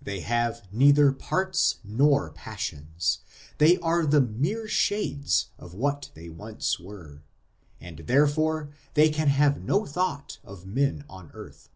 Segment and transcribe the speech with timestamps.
[0.00, 3.22] They have neither parts nor passions,
[3.58, 7.24] they are the mere shades of what they once were;
[7.80, 11.70] and therefore they can have no thought of men on earth.